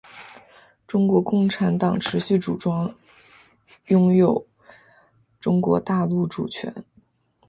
[0.87, 2.91] 中国共产党持续主张
[3.89, 4.47] 拥有
[5.39, 6.73] 中国大陆主权。